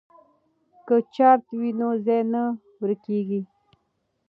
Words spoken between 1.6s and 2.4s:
نو ځای